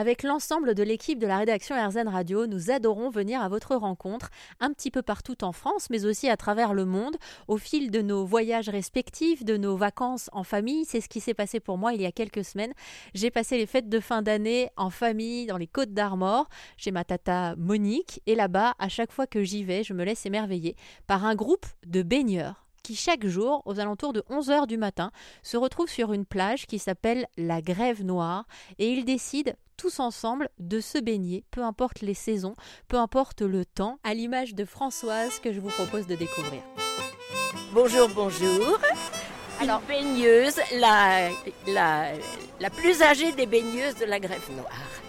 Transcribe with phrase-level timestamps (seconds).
[0.00, 4.30] Avec l'ensemble de l'équipe de la rédaction RZN Radio, nous adorons venir à votre rencontre
[4.60, 7.16] un petit peu partout en France, mais aussi à travers le monde,
[7.48, 10.84] au fil de nos voyages respectifs, de nos vacances en famille.
[10.84, 12.74] C'est ce qui s'est passé pour moi il y a quelques semaines.
[13.12, 17.02] J'ai passé les fêtes de fin d'année en famille dans les Côtes d'Armor, chez ma
[17.02, 20.76] tata Monique, et là-bas, à chaque fois que j'y vais, je me laisse émerveiller
[21.08, 25.10] par un groupe de baigneurs qui chaque jour, aux alentours de 11h du matin,
[25.42, 28.46] se retrouvent sur une plage qui s'appelle la Grève Noire
[28.78, 32.54] et ils décident tous ensemble de se baigner, peu importe les saisons,
[32.88, 36.60] peu importe le temps, à l'image de Françoise que je vous propose de découvrir.
[37.72, 38.78] Bonjour, bonjour.
[39.60, 41.30] Alors, baigneuse, la,
[41.66, 42.12] la,
[42.60, 45.07] la plus âgée des baigneuses de la Grève Noire.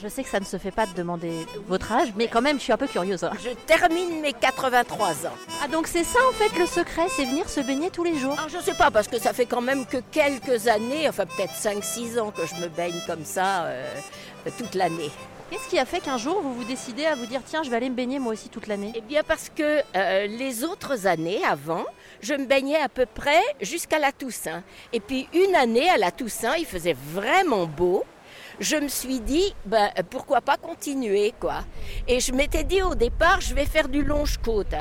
[0.00, 1.32] Je sais que ça ne se fait pas de demander
[1.66, 3.24] votre âge, mais quand même, je suis un peu curieuse.
[3.24, 3.32] hein.
[3.42, 5.32] Je termine mes 83 ans.
[5.62, 8.34] Ah, donc c'est ça en fait le secret, c'est venir se baigner tous les jours.
[8.38, 11.52] Alors, je sais pas, parce que ça fait quand même que quelques années, enfin peut-être
[11.52, 13.84] 5-6 ans que je me baigne comme ça euh,
[14.56, 15.10] toute l'année.
[15.50, 17.76] Qu'est-ce qui a fait qu'un jour vous vous décidez à vous dire tiens, je vais
[17.76, 18.92] aller me baigner moi aussi toute l'année?
[18.94, 21.86] Eh bien parce que euh, les autres années avant,
[22.20, 24.62] je me baignais à peu près jusqu'à la Toussaint.
[24.92, 28.04] Et puis une année à la Toussaint, il faisait vraiment beau.
[28.60, 31.64] Je me suis dit, ben, pourquoi pas continuer, quoi.
[32.08, 34.74] Et je m'étais dit au départ, je vais faire du longe-côte.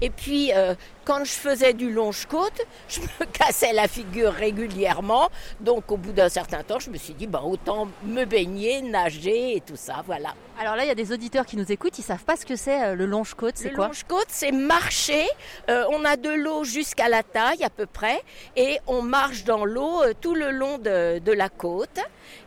[0.00, 0.74] Et puis, euh,
[1.04, 5.28] quand je faisais du longe-côte, je me cassais la figure régulièrement.
[5.60, 9.56] Donc, au bout d'un certain temps, je me suis dit, ben, autant me baigner, nager
[9.56, 10.34] et tout ça, voilà.
[10.58, 12.54] Alors là, il y a des auditeurs qui nous écoutent, ils savent pas ce que
[12.56, 13.88] c'est euh, le longe-côte, c'est Le quoi?
[13.88, 15.26] longe-côte, c'est marcher.
[15.68, 18.22] Euh, on a de l'eau jusqu'à la taille à peu près,
[18.56, 21.98] et on marche dans l'eau euh, tout le long de, de la côte.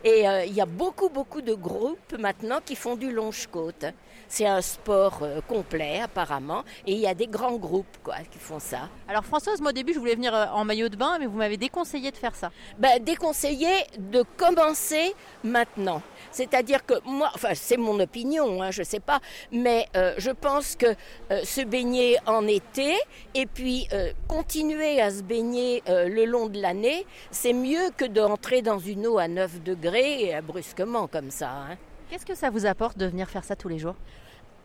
[0.04, 3.84] Et euh, il y a beaucoup, beaucoup de groupes maintenant qui font du longe-côte.
[4.30, 8.47] C'est un sport complet apparemment, et il y a des grands groupes quoi qui font
[8.58, 8.88] ça.
[9.06, 11.36] Alors Françoise, moi au début, je voulais venir euh, en maillot de bain, mais vous
[11.36, 12.50] m'avez déconseillé de faire ça.
[12.78, 13.68] Ben, déconseillé
[13.98, 16.00] de commencer maintenant.
[16.30, 19.20] C'est-à-dire que moi, enfin c'est mon opinion, hein, je sais pas,
[19.52, 20.86] mais euh, je pense que
[21.30, 22.94] euh, se baigner en été
[23.34, 28.62] et puis euh, continuer à se baigner le long de l'année, c'est mieux que d'entrer
[28.62, 31.50] dans une eau à 9 degrés brusquement comme ça.
[31.50, 31.76] hein.
[32.10, 33.96] Qu'est-ce que ça vous apporte de venir faire ça tous les jours?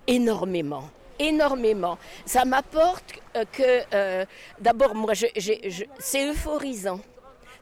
[0.07, 0.83] Énormément.
[1.23, 1.97] Énormément.
[2.25, 4.25] Ça m'apporte euh, que, euh,
[4.59, 6.99] d'abord, moi, c'est euphorisant.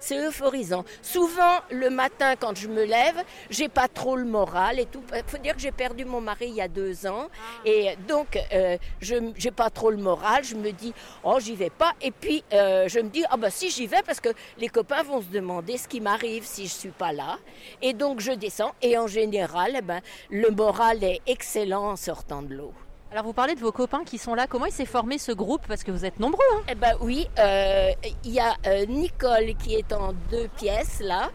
[0.01, 0.83] C'est euphorisant.
[1.03, 5.03] Souvent, le matin, quand je me lève, j'ai pas trop le moral et tout.
[5.16, 7.27] Il faut dire que j'ai perdu mon mari il y a deux ans.
[7.66, 10.43] Et donc, euh, je j'ai pas trop le moral.
[10.43, 10.91] Je me dis,
[11.23, 11.93] oh, j'y vais pas.
[12.01, 15.03] Et puis, euh, je me dis, ah bah si, j'y vais parce que les copains
[15.03, 17.38] vont se demander ce qui m'arrive si je suis pas là.
[17.83, 18.72] Et donc, je descends.
[18.81, 20.01] Et en général, eh ben,
[20.31, 22.73] le moral est excellent en sortant de l'eau.
[23.11, 25.67] Alors vous parlez de vos copains qui sont là, comment il s'est formé ce groupe?
[25.67, 26.45] Parce que vous êtes nombreux.
[26.55, 26.61] Hein.
[26.69, 27.89] Eh ben oui, euh,
[28.23, 31.29] il y a euh, Nicole qui est en deux pièces là,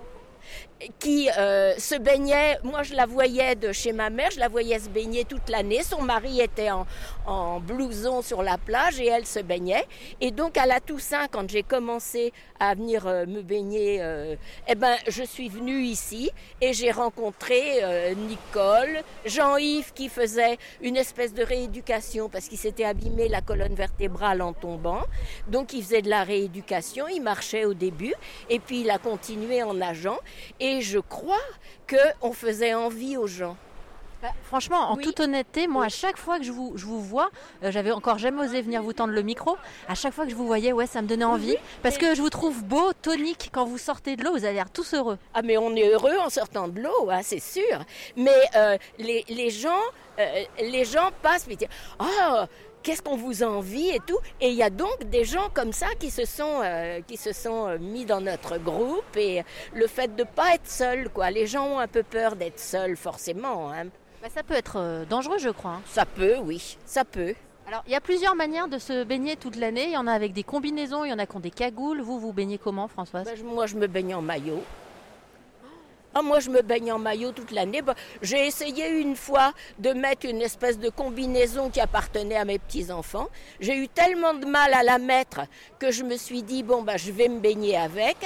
[0.99, 2.59] qui euh, se baignait.
[2.63, 5.83] Moi, je la voyais de chez ma mère, je la voyais se baigner toute l'année.
[5.83, 6.87] Son mari était en,
[7.61, 9.85] blouson sur la plage et elle se baignait.
[10.21, 14.37] Et donc à la Toussaint, quand j'ai commencé à venir euh, me baigner, euh,
[14.69, 17.83] eh ben je suis venue ici et j'ai rencontré
[18.29, 24.43] Nicole, Jean-Yves qui faisait une espèce de rééducation parce qu'il s'était abîmé la colonne vertébrale
[24.43, 25.03] en tombant.
[25.49, 28.15] Donc il faisait de la rééducation, il marchait au début
[28.49, 30.19] et puis il a continué en nageant
[30.81, 31.37] je crois
[31.89, 33.57] qu'on faisait envie aux gens.
[34.23, 35.05] Bah, franchement, en Oui.
[35.05, 37.29] toute honnêteté, moi, à chaque fois que je vous, je vous vois,
[37.63, 39.57] euh, j'avais encore jamais osé venir vous tendre le micro.
[39.89, 41.55] À chaque fois que je vous voyais, ouais, ça me donnait envie.
[41.83, 43.51] Parce que je vous trouve beau, tonique.
[43.53, 45.19] Quand vous sortez de l'eau, vous avez l'air tous heureux.
[45.35, 47.85] Ah mais on est heureux en sortant de l'eau, hein, c'est sûr.
[48.17, 49.83] Mais euh, les, les gens,
[50.19, 51.69] euh, les gens passent et disent
[51.99, 52.47] ah
[52.87, 54.19] qu'est-ce qu'on vous envie et tout.
[54.41, 57.33] Et il y a donc des gens comme ça qui se sont euh, qui se
[57.33, 59.43] sont euh, mis dans notre groupe et
[59.75, 61.31] le fait de pas être seul quoi.
[61.33, 63.73] Les gens ont un peu peur d'être seuls forcément.
[63.73, 63.87] hein.
[64.23, 65.73] Bah, ça peut être euh, dangereux, je crois.
[65.73, 65.83] hein.
[65.87, 67.35] Ça peut, oui, ça peut.
[67.69, 69.87] Alors, il y a plusieurs manières de se baigner toute l'année.
[69.87, 72.01] Il y en a avec des combinaisons, il y en a qui ont des cagoules.
[72.01, 73.29] Vous, vous baignez comment, Françoise?
[73.37, 74.63] Je- moi, je me baigne en maillot.
[76.19, 77.83] Ah, moi, je me baigne en maillot toute l'année.
[77.83, 82.59] Ben, J'ai essayé une fois de mettre une espèce de combinaison qui appartenait à mes
[82.59, 83.29] petits-enfants.
[83.61, 85.43] J'ai eu tellement de mal à la mettre
[85.79, 88.17] que je me suis dit, bon, ben, je vais me baigner avec.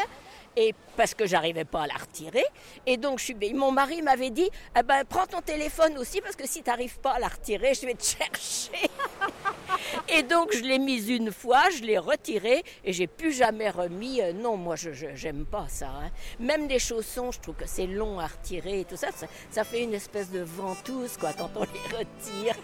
[0.63, 2.45] Et parce que j'arrivais pas à la retirer.
[2.87, 3.19] Et donc.
[3.55, 6.99] Mon mari m'avait dit, ah ben, prends ton téléphone aussi parce que si tu n'arrives
[6.99, 8.91] pas à la retirer, je vais te chercher.
[10.09, 14.21] Et donc je l'ai mise une fois, je l'ai retirée et j'ai plus jamais remis.
[14.21, 15.87] Euh, non, moi je j'aime pas ça.
[15.89, 16.11] hein.
[16.39, 19.27] Même les chaussons, je trouve que c'est long à retirer et tout ça, ça.
[19.51, 22.55] ça fait une espèce de ventouse quoi quand on les retire.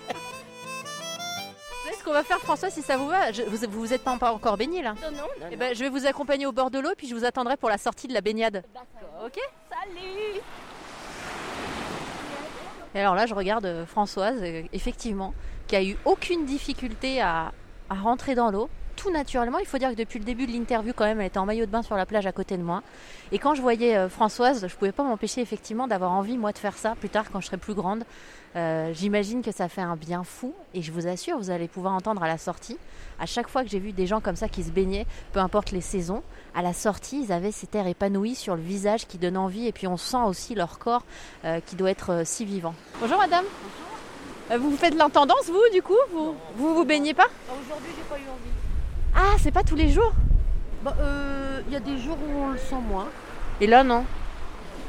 [2.06, 4.02] Vous savez ce qu'on va faire, François, si ça vous va Je- Vous vous êtes
[4.04, 5.46] pas pas encore baigné là Non, non, non.
[5.50, 7.68] Eh ben, je vais vous accompagner au bord de l'eau, puis je vous attendrai pour
[7.68, 8.62] la sortie de la baignade.
[8.72, 9.24] D'accord.
[9.26, 9.38] Ok?
[9.68, 10.40] Salut
[12.94, 15.34] Et alors là, je regarde euh, Françoise, euh, effectivement,
[15.66, 17.52] qui a eu aucune difficulté à,
[17.90, 18.70] à rentrer dans l'eau.
[19.06, 21.38] Tout naturellement, il faut dire que depuis le début de l'interview, quand même, elle était
[21.38, 22.82] en maillot de bain sur la plage à côté de moi.
[23.30, 26.58] Et quand je voyais euh, Françoise, je pouvais pas m'empêcher effectivement d'avoir envie, moi, de
[26.58, 28.02] faire ça plus tard quand je serai plus grande.
[28.56, 30.54] Euh, J'imagine que ça fait un bien fou.
[30.74, 32.78] Et je vous assure, vous allez pouvoir entendre à la sortie.
[33.20, 35.70] À chaque fois que j'ai vu des gens comme ça qui se baignaient, peu importe
[35.70, 36.24] les saisons,
[36.56, 39.68] à la sortie, ils avaient cet air épanoui sur le visage qui donne envie.
[39.68, 41.04] Et puis on sent aussi leur corps
[41.44, 42.74] euh, qui doit être si vivant.
[43.00, 43.44] Bonjour madame.
[44.50, 45.94] Euh, Vous faites l'intendance, vous, du coup?
[46.12, 47.28] Vous vous, vous baignez pas?
[47.48, 48.55] Aujourd'hui, j'ai pas eu envie.
[49.14, 50.12] Ah, c'est pas tous les jours
[50.84, 53.06] Bah, euh, il y a des jours où on le sent moins.
[53.60, 54.04] Et là, non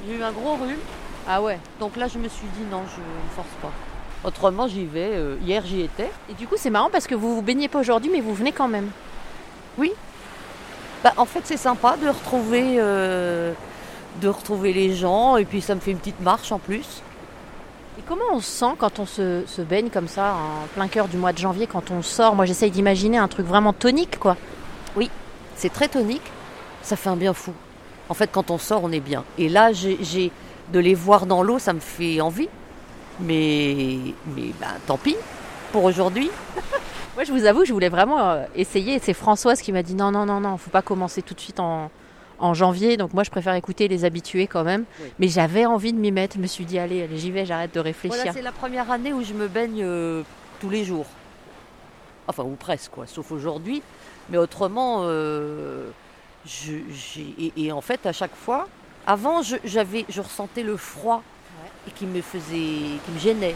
[0.07, 0.79] J'ai eu un gros rhume,
[1.27, 1.59] Ah ouais.
[1.79, 3.71] donc là, je me suis dit non, je ne force pas.
[4.27, 5.11] Autrement, j'y vais.
[5.13, 6.09] euh, hier, j'y étais.
[6.29, 8.51] Et du coup, c'est marrant parce que vous vous baignez pas aujourd'hui, mais vous venez
[8.51, 8.89] quand même.
[11.03, 13.53] Bah, en fait, c'est sympa de retrouver, euh,
[14.19, 17.03] de retrouver les gens, et puis ça me fait une petite marche en plus.
[17.97, 21.07] Et comment on se sent quand on se, se baigne comme ça, en plein cœur
[21.07, 22.35] du mois de janvier, quand on sort?
[22.35, 24.37] Moi, j'essaye d'imaginer un truc vraiment tonique, quoi.
[25.57, 26.21] C'est très tonique,
[26.83, 27.51] ça fait un bien fou.
[28.09, 29.25] En fait, quand on sort, on est bien.
[29.39, 30.31] Et là, j'ai
[30.71, 32.47] de les voir dans l'eau, ça me fait envie.
[33.19, 33.97] Mais,
[34.35, 35.15] mais bah, tant pis
[35.71, 36.29] pour aujourd'hui.
[37.15, 38.99] Moi, je vous avoue, je voulais vraiment euh, essayer.
[38.99, 41.59] C'est Françoise qui m'a dit non, non, non, non, faut pas commencer tout de suite
[41.59, 41.89] en,
[42.39, 42.97] en janvier.
[42.97, 44.85] Donc, moi, je préfère écouter les habitués quand même.
[45.01, 45.11] Oui.
[45.19, 46.35] Mais j'avais envie de m'y mettre.
[46.35, 48.17] Je me suis dit, allez, allez, j'y vais, j'arrête de réfléchir.
[48.17, 50.23] Voilà, c'est la première année où je me baigne euh,
[50.59, 51.07] tous les jours.
[52.27, 53.81] Enfin, ou presque, quoi, sauf aujourd'hui.
[54.29, 55.89] Mais autrement, euh,
[56.45, 56.73] je,
[57.39, 58.67] et, et en fait, à chaque fois,
[59.05, 61.23] avant, je, j'avais, je ressentais le froid
[61.87, 63.55] et qui me faisait, qui me gênait.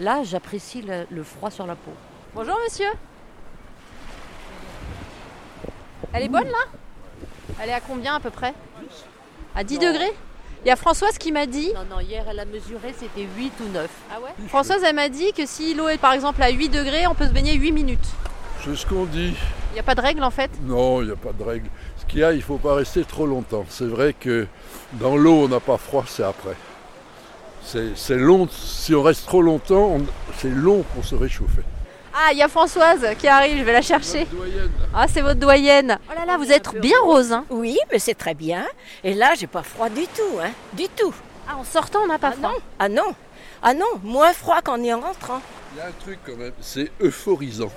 [0.00, 1.92] Là, j'apprécie le, le froid sur la peau.
[2.34, 2.88] Bonjour, monsieur.
[6.14, 6.64] Elle est bonne, là?
[7.62, 8.54] Elle est à combien à peu près
[9.54, 9.86] À 10 Non.
[9.92, 10.12] degrés?
[10.64, 11.72] Il y a Françoise qui m'a dit.
[11.74, 13.88] Non, non, hier, elle a mesuré, c'était 8 ou 9.
[14.10, 14.30] Ah ouais?
[14.48, 17.26] Françoise, elle m'a dit que si l'eau est par exemple à 8 degrés, on peut
[17.26, 18.06] se baigner 8 minutes.
[18.64, 19.34] C'est ce qu'on dit.
[19.70, 20.50] Il n'y a pas de règle en fait?
[20.62, 21.68] Non, il n'y a pas de règle.
[21.98, 23.64] Ce qu'il y a, il ne faut pas rester trop longtemps.
[23.68, 24.46] C'est vrai que
[24.94, 26.56] dans l'eau, on n'a pas froid, c'est après.
[27.62, 28.48] C'est c'est long.
[28.50, 30.06] Si on reste trop longtemps, on-
[30.38, 31.62] c'est long pour se réchauffer.
[32.18, 34.26] Ah, il y a Françoise qui arrive, je vais la chercher.
[34.94, 35.98] Ah, c'est votre doyenne.
[36.10, 37.30] Oh là là, vous êtes bien rose.
[37.32, 37.44] Hein.
[37.50, 38.64] Oui, mais c'est très bien.
[39.04, 40.50] Et là, j'ai pas froid du tout, hein.
[40.72, 41.12] Du tout.
[41.46, 42.48] Ah, en sortant, on n'a pas Ah froid.
[42.52, 43.14] non, ah non,
[43.62, 45.42] ah non, moins froid qu'en y rentrant.
[45.74, 47.70] Il y a un truc quand même, c'est euphorisant.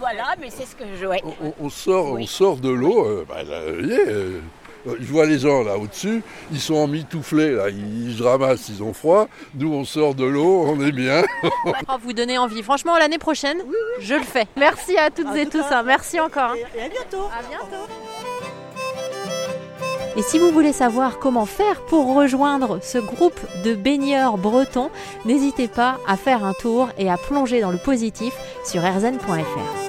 [0.00, 1.06] Voilà, mais c'est ce que je.
[1.06, 1.22] ouais.
[1.24, 2.24] On, on- on sort, Oui.
[2.24, 4.40] on sort de l'eau, euh, bah, là, vous voyez, euh,
[4.86, 6.22] je vois les gens là au-dessus,
[6.52, 9.28] ils sont en mitouflés, là, ils se ramassent, ils ont froid.
[9.54, 11.22] Nous, on sort de l'eau, on est bien.
[12.02, 12.62] Vous donnez envie.
[12.62, 13.58] Franchement, l'année prochaine,
[14.00, 14.46] je le fais.
[14.56, 15.64] Merci à toutes et tous.
[15.70, 15.82] hein.
[15.86, 16.50] Merci encore.
[16.52, 16.56] hein.
[16.76, 17.26] Et à bientôt.
[17.26, 17.86] À bientôt.
[20.16, 24.90] Et si vous voulez savoir comment faire pour rejoindre ce groupe de baigneurs bretons,
[25.24, 28.32] n'hésitez pas à faire un tour et à plonger dans le positif
[28.64, 29.83] sur rzn.fr.